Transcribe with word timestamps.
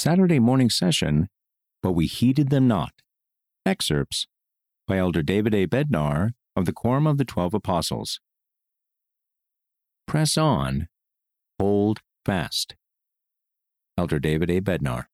Saturday 0.00 0.38
morning 0.38 0.70
session, 0.70 1.28
but 1.82 1.92
we 1.92 2.06
heeded 2.06 2.48
them 2.48 2.66
not. 2.66 2.92
Excerpts 3.66 4.26
by 4.88 4.96
Elder 4.96 5.22
David 5.22 5.54
A. 5.54 5.66
Bednar 5.66 6.30
of 6.56 6.64
the 6.64 6.72
Quorum 6.72 7.06
of 7.06 7.18
the 7.18 7.24
Twelve 7.26 7.52
Apostles. 7.52 8.18
Press 10.06 10.38
on, 10.38 10.88
hold 11.58 12.00
fast. 12.24 12.76
Elder 13.98 14.18
David 14.18 14.50
A. 14.50 14.62
Bednar. 14.62 15.04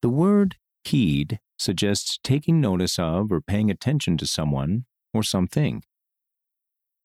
The 0.00 0.08
word 0.08 0.56
heed 0.82 1.38
suggests 1.58 2.18
taking 2.24 2.62
notice 2.62 2.98
of 2.98 3.30
or 3.30 3.42
paying 3.42 3.70
attention 3.70 4.16
to 4.16 4.26
someone 4.26 4.86
or 5.12 5.22
something. 5.22 5.82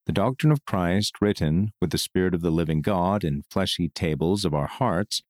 The 0.05 0.14
doctrine 0.14 0.54
of 0.54 0.64
Christ, 0.64 1.16
written 1.20 1.73
with 1.82 1.89
the 1.89 1.98
Spirit 1.98 2.34
of 2.34 2.39
the 2.39 2.50
living 2.50 2.82
God 2.82 3.26
in 3.26 3.44
fleshy 3.52 3.89
tables 3.89 4.46
of 4.46 4.54
our 4.54 4.68
hearts, 4.68 5.21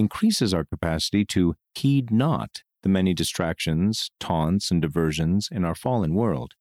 increases 0.00 0.52
our 0.52 0.64
capacity 0.64 1.24
to 1.26 1.54
heed 1.74 2.10
not 2.10 2.62
the 2.82 2.88
many 2.88 3.14
distractions, 3.14 4.10
taunts, 4.18 4.70
and 4.70 4.82
diversions 4.82 5.48
in 5.52 5.64
our 5.64 5.74
fallen 5.74 6.14
world. 6.14 6.54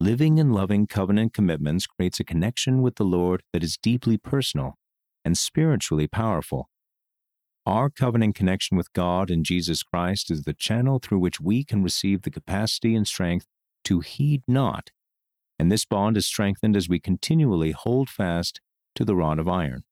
Living 0.00 0.40
and 0.40 0.52
loving 0.52 0.86
covenant 0.86 1.32
commitments 1.32 1.86
creates 1.86 2.18
a 2.18 2.24
connection 2.24 2.82
with 2.82 2.96
the 2.96 3.04
Lord 3.04 3.42
that 3.52 3.62
is 3.62 3.76
deeply 3.76 4.18
personal 4.18 4.78
and 5.24 5.38
spiritually 5.38 6.08
powerful. 6.08 6.68
Our 7.64 7.88
covenant 7.88 8.34
connection 8.34 8.76
with 8.76 8.92
God 8.92 9.30
and 9.30 9.44
Jesus 9.44 9.84
Christ 9.84 10.30
is 10.30 10.42
the 10.42 10.54
channel 10.54 10.98
through 10.98 11.20
which 11.20 11.40
we 11.40 11.62
can 11.62 11.84
receive 11.84 12.22
the 12.22 12.30
capacity 12.30 12.96
and 12.96 13.06
strength 13.06 13.46
to 13.84 14.00
heed 14.00 14.42
not, 14.48 14.90
and 15.58 15.70
this 15.70 15.84
bond 15.84 16.16
is 16.16 16.26
strengthened 16.26 16.76
as 16.76 16.88
we 16.88 16.98
continually 16.98 17.70
hold 17.70 18.08
fast 18.08 18.60
to 18.96 19.04
the 19.04 19.14
rod 19.14 19.38
of 19.38 19.46
iron. 19.46 19.84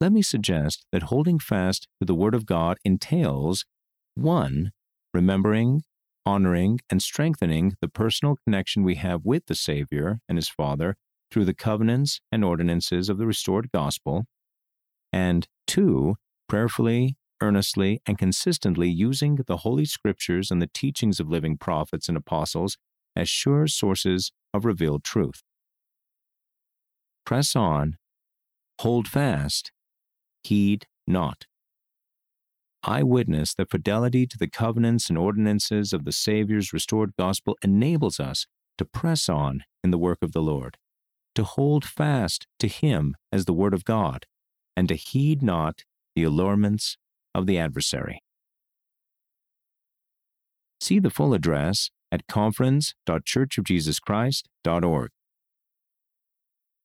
Let 0.00 0.12
me 0.12 0.22
suggest 0.22 0.86
that 0.92 1.04
holding 1.04 1.38
fast 1.38 1.86
to 2.00 2.06
the 2.06 2.14
Word 2.14 2.34
of 2.34 2.46
God 2.46 2.78
entails 2.86 3.66
1. 4.14 4.72
Remembering, 5.12 5.82
honoring, 6.24 6.80
and 6.88 7.02
strengthening 7.02 7.74
the 7.82 7.88
personal 7.88 8.36
connection 8.46 8.82
we 8.82 8.94
have 8.94 9.26
with 9.26 9.44
the 9.44 9.54
Savior 9.54 10.20
and 10.26 10.38
His 10.38 10.48
Father 10.48 10.96
through 11.30 11.44
the 11.44 11.52
covenants 11.52 12.22
and 12.32 12.42
ordinances 12.42 13.10
of 13.10 13.18
the 13.18 13.26
restored 13.26 13.70
gospel, 13.74 14.24
and 15.12 15.46
2. 15.66 16.16
Prayerfully, 16.48 17.18
earnestly, 17.42 18.00
and 18.06 18.16
consistently 18.16 18.88
using 18.88 19.36
the 19.46 19.58
Holy 19.58 19.84
Scriptures 19.84 20.50
and 20.50 20.62
the 20.62 20.70
teachings 20.72 21.20
of 21.20 21.28
living 21.28 21.58
prophets 21.58 22.08
and 22.08 22.16
apostles 22.16 22.78
as 23.14 23.28
sure 23.28 23.66
sources 23.66 24.32
of 24.54 24.64
revealed 24.64 25.04
truth. 25.04 25.42
Press 27.26 27.54
on, 27.54 27.96
hold 28.80 29.06
fast, 29.06 29.72
heed 30.42 30.86
not. 31.06 31.46
I 32.82 33.02
witness 33.02 33.52
that 33.54 33.70
fidelity 33.70 34.26
to 34.26 34.38
the 34.38 34.48
covenants 34.48 35.10
and 35.10 35.18
ordinances 35.18 35.92
of 35.92 36.04
the 36.04 36.12
Saviour's 36.12 36.72
restored 36.72 37.12
gospel 37.18 37.58
enables 37.62 38.18
us 38.18 38.46
to 38.78 38.86
press 38.86 39.28
on 39.28 39.64
in 39.84 39.90
the 39.90 39.98
work 39.98 40.22
of 40.22 40.32
the 40.32 40.40
Lord, 40.40 40.78
to 41.34 41.44
hold 41.44 41.84
fast 41.84 42.46
to 42.58 42.68
Him 42.68 43.14
as 43.30 43.44
the 43.44 43.52
Word 43.52 43.74
of 43.74 43.84
God, 43.84 44.24
and 44.74 44.88
to 44.88 44.94
heed 44.94 45.42
not 45.42 45.84
the 46.14 46.22
allurements 46.22 46.96
of 47.34 47.46
the 47.46 47.58
adversary. 47.58 48.22
See 50.80 50.98
the 50.98 51.10
full 51.10 51.34
address 51.34 51.90
at 52.10 52.26
conference.churchofjesuschrist.org. 52.26 55.10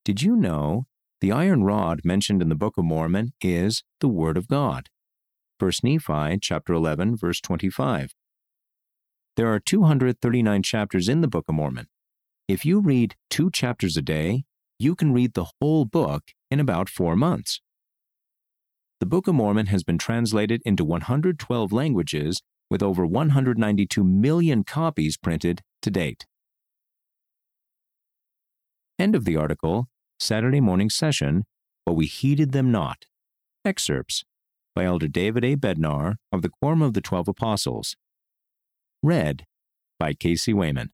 Did 0.03 0.21
you 0.21 0.35
know 0.35 0.87
the 1.25 1.31
iron 1.31 1.63
rod 1.63 2.01
mentioned 2.03 2.39
in 2.39 2.49
the 2.49 2.55
Book 2.55 2.77
of 2.77 2.85
Mormon 2.85 3.33
is 3.41 3.83
the 3.99 4.07
Word 4.07 4.37
of 4.37 4.47
God? 4.47 4.89
1 5.57 5.71
Nephi 5.81 6.37
chapter 6.39 6.71
11 6.71 7.17
verse 7.17 7.41
25. 7.41 8.13
There 9.35 9.51
are 9.51 9.59
239 9.59 10.61
chapters 10.61 11.09
in 11.09 11.21
the 11.21 11.27
Book 11.27 11.45
of 11.49 11.55
Mormon. 11.55 11.87
If 12.47 12.63
you 12.63 12.79
read 12.79 13.15
2 13.31 13.49
chapters 13.49 13.97
a 13.97 14.03
day, 14.03 14.43
you 14.77 14.93
can 14.93 15.13
read 15.13 15.33
the 15.33 15.47
whole 15.59 15.85
book 15.85 16.25
in 16.51 16.59
about 16.59 16.89
4 16.89 17.15
months. 17.15 17.59
The 18.99 19.07
Book 19.07 19.27
of 19.27 19.33
Mormon 19.33 19.65
has 19.65 19.83
been 19.83 19.97
translated 19.97 20.61
into 20.63 20.85
112 20.85 21.71
languages 21.73 22.43
with 22.69 22.83
over 22.83 23.03
192 23.03 24.03
million 24.03 24.63
copies 24.63 25.17
printed 25.17 25.63
to 25.81 25.89
date. 25.89 26.27
End 28.99 29.15
of 29.15 29.25
the 29.25 29.35
article, 29.35 29.87
Saturday 30.19 30.61
morning 30.61 30.89
session, 30.89 31.43
but 31.85 31.93
we 31.93 32.05
heeded 32.05 32.51
them 32.51 32.71
not. 32.71 33.05
Excerpts 33.63 34.23
by 34.73 34.85
Elder 34.85 35.07
David 35.07 35.43
A. 35.45 35.55
Bednar 35.55 36.15
of 36.31 36.41
the 36.41 36.49
Quorum 36.49 36.81
of 36.81 36.93
the 36.93 37.01
Twelve 37.01 37.27
Apostles. 37.27 37.95
Read 39.03 39.45
by 39.99 40.13
Casey 40.13 40.53
Wayman. 40.53 40.91